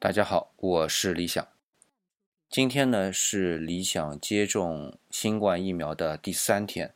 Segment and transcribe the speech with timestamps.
[0.00, 1.48] 大家好，我是李想。
[2.48, 6.94] 今天呢是理想接种新冠疫苗的第三天，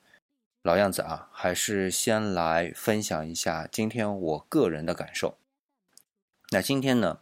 [0.63, 5.37] 老样子啊，还是先来分享一下今天我个人的感受。
[6.51, 7.19] 那今天呢，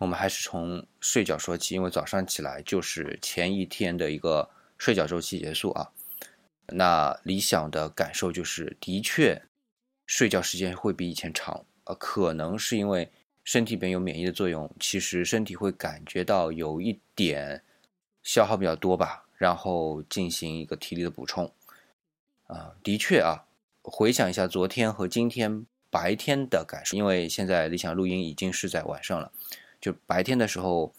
[0.00, 5.90] 我们还是从睡觉说起，因为早上起来就是前一天的一个睡觉周期结束啊。
[6.66, 9.42] 那理想的感受就是，的确
[10.06, 13.10] 睡觉时间会比以前长，呃，可能是因为。
[13.46, 17.62] 身体里边有免疫的作用，其实身体会感觉到有一点
[18.24, 21.50] 消耗比较多吧，然后进行一个体力的补充。
[22.48, 23.46] 啊，的确啊，
[23.82, 29.30] 回想一下昨天和今天白天的感受，因为现在理想录音已经是在晚上了，
[29.80, 30.92] 就白天的时候，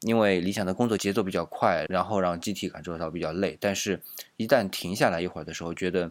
[0.00, 4.02] 因为理想的工作节奏比较快，然后让机体感受到比较累，但是
[4.36, 6.10] 一旦停下来一会儿的时候，觉得，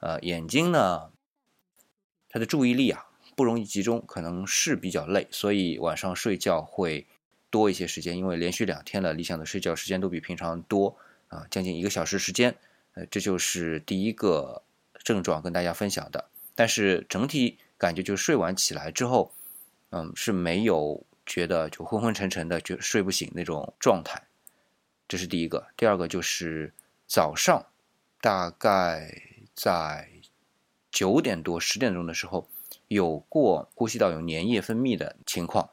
[0.00, 1.12] 呃，眼睛呢，
[2.28, 3.06] 它的注意力啊。
[3.40, 7.06] 不容易集中，可能是比较累，所以晚上睡觉会
[7.48, 8.18] 多一些时间。
[8.18, 10.94] 因为连续两天了，理想的睡觉时间都比平常多
[11.28, 12.54] 啊，将近一个小时时间。
[12.92, 14.62] 呃，这就是第一个
[15.02, 16.28] 症状跟大家分享的。
[16.54, 19.32] 但是整体感觉就睡完起来之后，
[19.88, 24.22] 嗯，是没有觉得就昏昏沉沉的，就睡不醒那种状态。
[25.08, 25.68] 这是第一个。
[25.78, 26.74] 第二个就是
[27.06, 27.64] 早上
[28.20, 29.22] 大概
[29.54, 30.10] 在
[30.90, 32.46] 九点多十点钟的时候。
[32.90, 35.70] 有过呼吸道有粘液分泌的情况，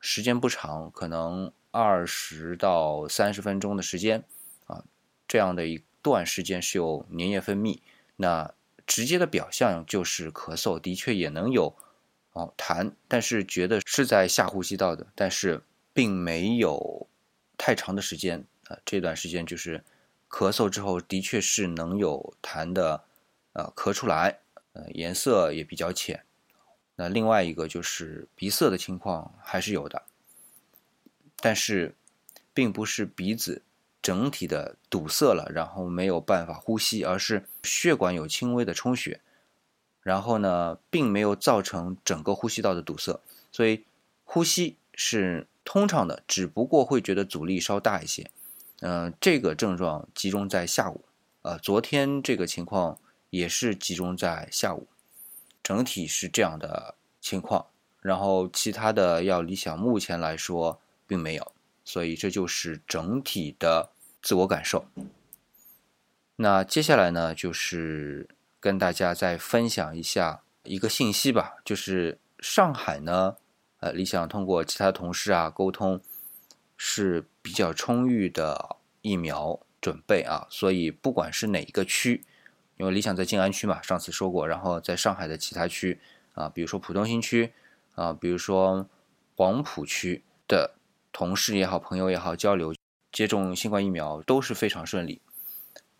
[0.00, 4.24] 时间不长，可能二十到三十分钟的时间
[4.66, 4.82] 啊，
[5.28, 7.80] 这样的一段时间是有粘液分泌。
[8.16, 8.54] 那
[8.86, 11.76] 直接的表象就是咳嗽，的确也能有
[12.32, 17.06] 哦痰，但是觉得是在下呼吸道的，但是并没有
[17.58, 18.78] 太长的时间啊。
[18.86, 19.84] 这段时间就是
[20.30, 23.04] 咳嗽之后，的确是能有痰的，
[23.52, 24.41] 呃，咳出来。
[24.72, 26.24] 呃，颜色也比较浅。
[26.96, 30.02] 那另外一个就是鼻塞的情况还是有的，
[31.36, 31.94] 但是
[32.52, 33.62] 并不是鼻子
[34.02, 39.20] 整体的堵塞了，然后没有办法呼吸，而是血管有轻微的充血，
[40.02, 43.20] 然后呢，并没有造成整个呼吸道的堵塞，
[43.50, 43.84] 所以
[44.24, 48.30] 呼吸是通畅的，只不过会觉得阻力稍大一些。
[48.80, 51.04] 嗯，这个症状集中在下午。
[51.40, 52.98] 呃，昨天这个情况。
[53.32, 54.86] 也是集中在下午，
[55.62, 57.64] 整体是这样的情况，
[58.02, 63.88] 然后其他的要理想，目前来说并没有，所以这就是整体的
[64.20, 64.84] 自我感受。
[66.36, 68.28] 那接下来呢，就是
[68.60, 73.36] 跟大家再分享一下一个信息吧，就是上海呢，
[73.80, 76.02] 呃，理想通过其他同事啊沟通，
[76.76, 82.22] 是比较充裕的疫苗准备啊，所以不管是哪一个区。
[82.82, 86.00] 因为理想在静安区嘛，上次说过，然后在上海的其他区
[86.34, 87.52] 啊，比如说浦东新区
[87.94, 88.88] 啊，比如说
[89.36, 90.74] 黄浦区的
[91.12, 92.74] 同事也好，朋友也好，交流
[93.12, 95.20] 接种新冠疫苗都是非常顺利。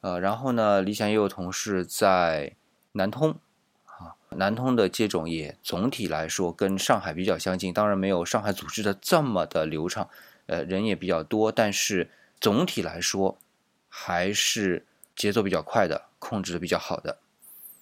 [0.00, 2.56] 呃，然后呢，理想也有同事在
[2.90, 3.38] 南通
[3.84, 10.10] 啊，南通的接种也总体来说跟上海比较相近，当然没有上海组织的这么的流畅，
[10.46, 12.10] 呃，人也比较多，但是
[12.40, 13.38] 总体来说
[13.88, 16.06] 还是节奏比较快的。
[16.22, 17.18] 控制的比较好的，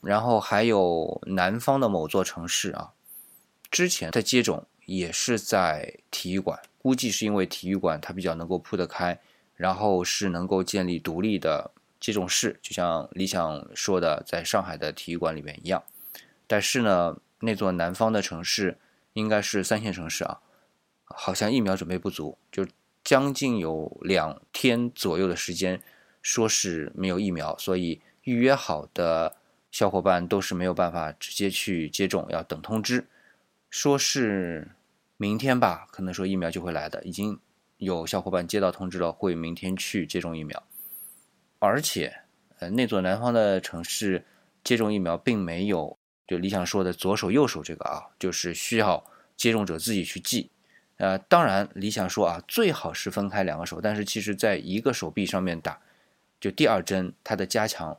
[0.00, 2.94] 然后还有南方的某座城市啊，
[3.70, 9.20] 之前在接种也是在体育馆，估计是因为体育馆它比较能够铺得开，
[9.56, 11.70] 然后是能够建立独立的
[12.00, 15.84] 接种室，就像理想说的，在上海的体育馆里面一样。
[16.46, 18.78] 但是呢，那座南方的城市
[19.12, 20.40] 应该是三线城市啊，
[21.04, 22.66] 好像疫苗准备不足，就
[23.04, 25.82] 将近有两天左右的时间，
[26.22, 28.00] 说是没有疫苗，所以。
[28.30, 29.34] 预约好的
[29.72, 33.08] 小伙伴都是没有办法直接去接种，要等通知，
[33.68, 34.70] 说是
[35.16, 37.02] 明天吧，可能说疫苗就会来的。
[37.02, 37.40] 已经
[37.78, 40.62] 有小伙伴接到通知了，会明天去接种疫苗。
[41.58, 42.20] 而且，
[42.60, 44.24] 呃，那座南方的城市
[44.62, 45.98] 接种疫苗并没有
[46.28, 49.04] 就理想说的左手右手这个啊，就是需要
[49.36, 50.50] 接种者自己去记。
[50.98, 55.80] 呃，当然理想说啊，最好是分开两个手，但是其实在一个手臂上面打，
[56.38, 57.98] 就第二针它的加强。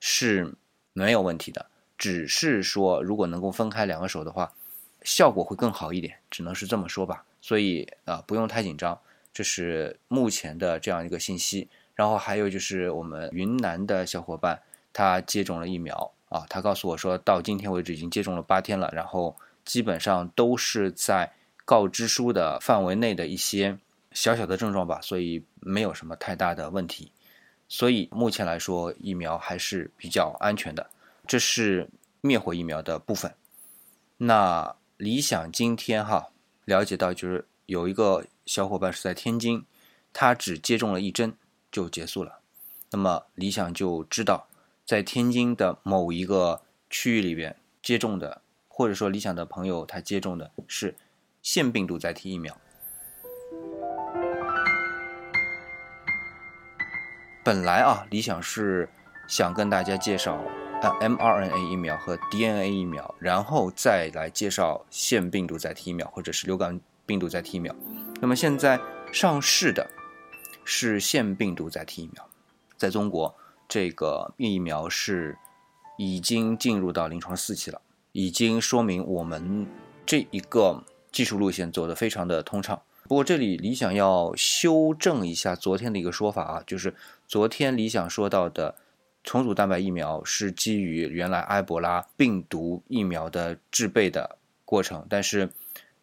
[0.00, 0.52] 是
[0.92, 1.66] 没有问题的，
[1.96, 4.52] 只是说如果能够分开两个手的话，
[5.02, 7.24] 效果会更好一点，只能是这么说吧。
[7.40, 8.98] 所以啊，不用太紧张，
[9.32, 11.68] 这是目前的这样一个信息。
[11.94, 14.62] 然后还有就是我们云南的小伙伴，
[14.92, 21.32] 他接种了疫苗啊，他告诉我说到今天为止已经接种了八天了，然后基本上都是在
[21.66, 23.78] 告知书的范围内的一些
[24.12, 27.12] 小小的症状吧，所以没有什么太大的问题。
[27.72, 30.90] 所以目前来说，疫苗还是比较安全的。
[31.24, 31.88] 这是
[32.20, 33.32] 灭活疫苗的部分。
[34.16, 36.30] 那理想今天哈，
[36.64, 39.64] 了解到，就是有一个小伙伴是在天津，
[40.12, 41.32] 他只接种了一针
[41.70, 42.40] 就结束了。
[42.90, 44.48] 那么理想就知道，
[44.84, 50.96] 在天津的某一个区域里边接种的，或者说理想的朋友他接种的是
[51.40, 52.60] 腺病毒载体疫苗。
[57.50, 58.88] 本来啊，理想是
[59.26, 60.40] 想跟大家介绍
[60.82, 67.74] 呃 mRNA 疫苗和 DNA 疫苗，然后再来介绍腺病毒载体疫苗或者是流感病毒载体疫苗。
[68.20, 68.78] 那么现在
[69.12, 69.84] 上市的
[70.64, 72.24] 是腺病毒载体疫苗，
[72.76, 73.34] 在中国
[73.66, 75.36] 这个疫苗是
[75.98, 77.80] 已经进入到临床四期了，
[78.12, 79.66] 已经说明我们
[80.06, 82.80] 这一个技术路线走得非常的通畅。
[83.10, 86.94] 不过这里理想要修正一下昨天的一个说法啊，就是
[87.26, 88.76] 昨天理想说到的
[89.24, 95.50] 重组蛋白疫苗是基于原来埃博拉病毒疫苗的制备的过程，但是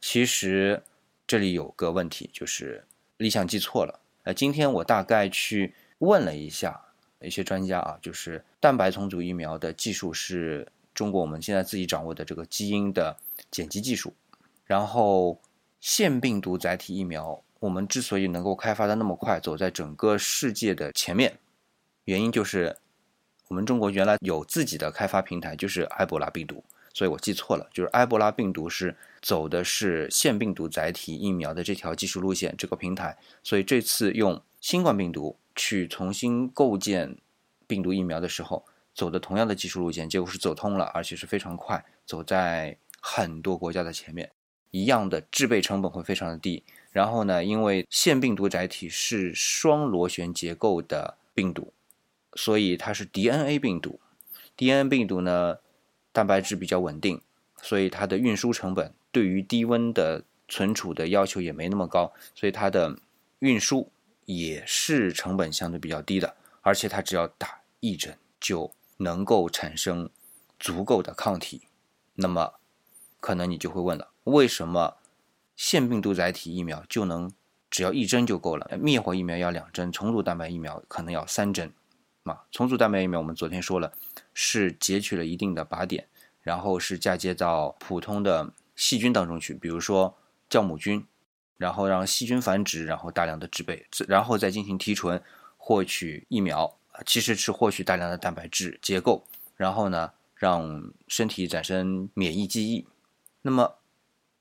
[0.01, 0.83] 其实
[1.25, 2.83] 这里有个问题，就是
[3.15, 4.01] 理想记错了。
[4.23, 6.77] 呃，今天我大概去问了一下
[7.21, 13.15] 一些专家啊，就是蛋白重组疫苗的技术是中国我们现在自己掌握的这个基因的
[13.49, 14.13] 剪辑技术，
[14.65, 15.39] 然后。
[15.87, 21.39] 腺病毒载体疫苗，我们之所以能够开发的那么快，走在整个世界的前面，
[22.03, 22.75] 原因就是
[23.47, 26.61] 我们中国原来有自己的开发平台，就是埃博拉病毒，
[26.93, 37.15] 所以我记错了，就是埃博拉病毒是走的是腺病毒载体疫苗的这条技术路线，这个平台，所以这次用新冠病毒去重新构建
[37.65, 44.29] 病毒疫苗的时候，走的同样的技术路线，结果是走通了，而且是非常快，走在很多国家的前面。
[44.71, 51.73] 一样的制备成本会非常的低，然后呢，因为腺病毒载体是双螺旋结构的病毒，
[52.33, 53.99] 所以它是 DNA 病毒。
[54.55, 55.57] DNA 病毒呢，
[56.11, 57.21] 蛋白质比较稳定，
[57.61, 62.97] 所以它的运输成本对于低温的存储的要求也没那么高，所以它的
[63.39, 63.91] 运输
[64.25, 70.09] 也是成本相对比较低的，而且它只要打一针就能够产生
[70.59, 71.61] 足够的抗体。
[72.15, 72.53] 那么，
[73.19, 74.09] 可能你就会问了。
[74.27, 74.97] 为什么
[75.55, 77.31] 腺病毒载体疫苗就能
[77.69, 78.77] 只要一针就够了？
[78.77, 81.73] 灭活疫苗要两针，重组蛋白疫苗可能要三针。
[82.23, 83.93] 嘛，重组蛋白疫苗我们昨天说了，
[84.33, 86.07] 是截取了一定的靶点，
[86.41, 90.17] 然后是嫁接到普通的细菌当中去，比如说
[90.49, 91.05] 酵母菌，
[91.55, 95.23] 然后让细菌繁殖，然后大量的制备，然后再进行提纯，
[95.55, 99.25] 获取疫苗，其实是获取大量的蛋白质结构，
[99.55, 102.85] 然后呢，让身体产生免疫记忆。
[103.41, 103.75] 那么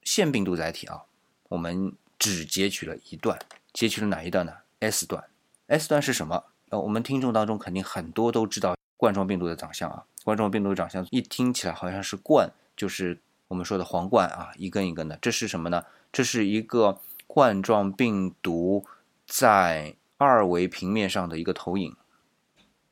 [0.07, 1.03] 腺病毒载体啊，
[1.49, 3.37] 我们只截取了一段，
[3.73, 5.25] 截取了哪一段呢？S 段
[5.67, 6.45] ，S 段是什么？
[6.69, 10.05] 呃，我们听众当中肯定很多都知道冠状病毒的长相啊。
[10.23, 13.19] 冠状病毒的长相一听起来好像是冠，就是
[13.49, 15.19] 我们说的皇冠啊，一根一根的。
[15.21, 15.85] 这是什么呢？
[16.13, 18.87] 这是一个冠状病毒
[19.27, 21.97] 在二维平面上的一个投影。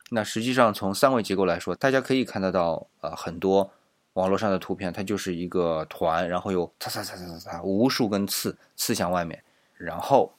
[0.09, 3.71] 那实际上从三维结构来说，大家可以看得到呃很多。
[4.15, 9.41] 网络上的图片，它就是一个团，然后有擦擦擦擦擦擦无数根刺刺向外面，
[9.77, 10.33] 然后，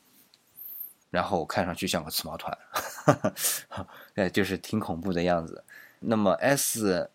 [1.11, 3.33] 然后看上去像个刺毛团，哈
[3.69, 5.65] 哈哎，就是挺恐怖的样子。
[6.01, 7.11] 那么 S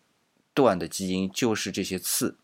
[0.52, 2.36] 段的基因就是这些刺，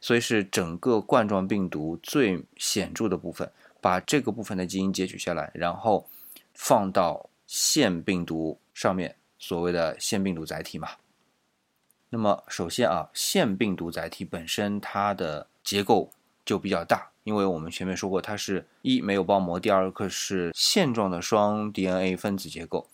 [0.00, 3.50] 所以是整个冠状病毒最显著的部分。
[3.80, 6.08] 把这个部分的基因截取下来，然后
[6.54, 10.88] 放到腺病毒上面，所谓的腺病毒载体嘛。
[12.14, 16.10] 那么首先啊，腺病毒载体本身它的结构
[16.44, 22.86] 就比较大，因为我们前面说过，它是一没有包膜，第二个是线状的双 DNA 分子结构，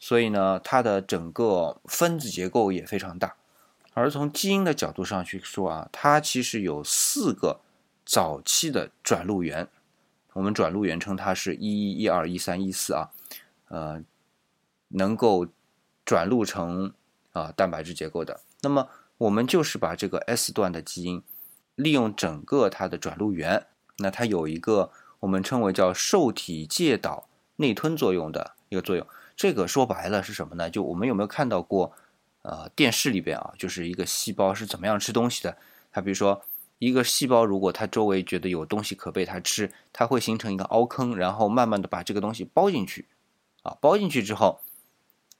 [0.00, 3.36] 所以呢，它的整个分子结构也非常大。
[3.92, 7.60] 而从基因的角度上去说啊，它其实有四个
[8.06, 9.68] 早期的转录源，
[10.32, 13.10] 我们转录源称它是一一一二一三一四啊，
[13.68, 14.02] 呃，
[14.88, 15.46] 能够
[16.06, 16.94] 转录成。
[17.32, 21.22] 啊，蛋白质结构的，那么我们就是把这个 S 段的基因
[21.74, 23.66] 利用整个它的转录源，
[23.98, 29.06] 那它有一个我们称为叫受体介导内吞作用的一个作用。
[29.36, 30.68] 这个说白了是什么呢？
[30.68, 31.92] 就我们有没有看到过，
[32.42, 35.56] 呃，电视里边啊，就是一个细胞是怎么样吃东西的？
[35.92, 36.42] 它比如说
[36.78, 43.06] 一个细胞，如果它周围觉得有东西可被它吃，它会形成一个凹坑，然后慢慢的把这个东西包进去，
[43.62, 44.60] 啊，包进去之后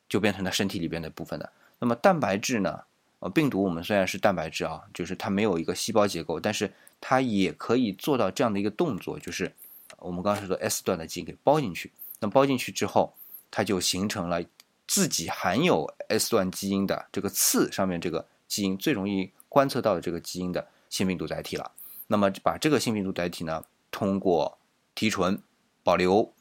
[0.08, 1.52] 就变成它身体里边的部分的。
[1.78, 2.80] 那么蛋白质呢？
[3.20, 9.52] 呃，病毒我们虽然是蛋白质啊，就是它没有一个细胞结构，但是它也可以做到这样的一个动作，就是
[9.98, 11.90] 我们刚才说的 S 段的基因给包进去。
[12.20, 13.12] 那包进去之后，
[13.50, 14.40] 它就形成了
[14.86, 21.72] 自己含有 S 段基因的这个刺上面这个基因最容易观测到的这个基因的腺病毒载体了。
[22.06, 24.58] 那么把这个腺病毒载体呢，通过
[24.94, 25.42] 提纯、
[25.82, 26.32] 保留，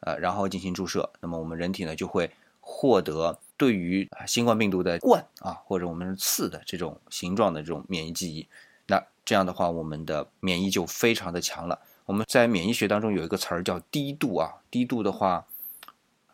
[0.00, 8.46] 呃，然后进行注射，那么我们人体呢就会获得对于新冠病毒的冠啊或者我们刺的这种形状的这种免疫记忆。
[8.86, 11.80] 那这样的话，我们的免疫就非常的强了。
[12.06, 15.46] 我们在免疫学当中有一个词儿叫低度啊，低度的话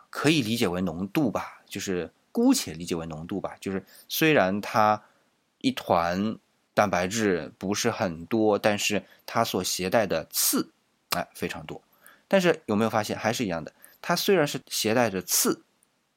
[0.08, 5.00] 可以理解为浓度吧，就是姑且理解为浓度吧，就是虽然它
[5.58, 6.36] 一团
[6.74, 10.72] 蛋白质不是很多，但是它所携带的刺
[11.10, 11.80] 哎非常多。
[12.26, 13.72] 但是有没有发现还是一样的？
[14.02, 15.62] 它虽然是携带着刺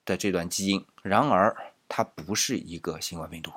[0.05, 1.55] 的这段基因，然而
[1.87, 3.51] 它不是一个新冠病毒。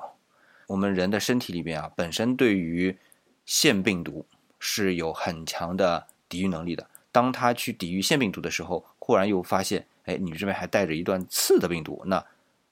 [0.67, 2.97] 我们人的身体里边啊，本身对于
[3.45, 4.25] 腺病毒
[4.59, 6.89] 是有很强的抵御能力的。
[7.11, 12.23] 当它去抵御腺病毒的时候，忽然又发现，哎，你这边还带着一段刺的病毒，那，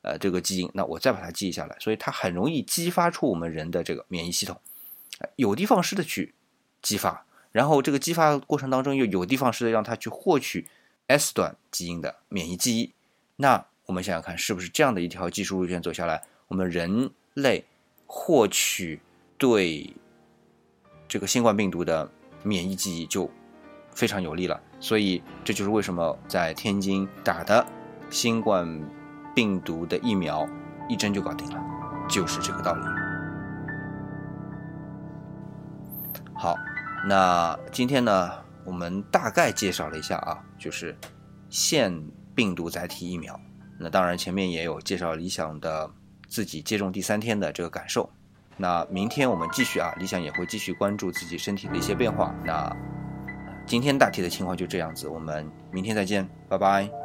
[0.02, 4.60] 呃，这个基因，那我再把它记下来，所以它很容易激发出我们人的这个免疫系统，
[5.38, 6.36] 有的放矢的去
[6.82, 10.68] 激发，然后这个激发过程当中又有的放矢的让它去获取
[11.08, 12.92] S 段基因的免疫记忆。
[13.36, 17.66] 那我们想想看，是不是这样的一条技术路线走下来，我们人类？
[18.08, 19.02] 获取
[19.36, 19.92] 对
[21.08, 22.08] 这个新冠病毒的
[22.44, 23.30] 免疫记忆就
[23.92, 27.66] 非常有利了，所以这就是为什么在天津打的
[28.12, 28.80] 新冠
[29.34, 30.48] 病毒的疫苗
[30.88, 31.60] 一针就搞定了，
[32.08, 32.82] 就是这个道理。
[36.36, 36.56] 好，
[37.08, 38.32] 那今天呢，
[38.64, 40.96] 我们大概介绍了一下啊，就是
[41.50, 41.92] 现
[42.36, 43.40] 病毒载体疫苗。
[43.80, 45.90] 那当然前面也有介绍理想的。
[46.28, 48.10] 自己接种第三天的这个感受，
[48.58, 52.34] 那明天我们继续啊，理想也会继续关注自己身体的一些变化。
[52.44, 52.76] 那
[53.66, 57.05] 今天大体的情况就这样子，我们明天再见，拜拜。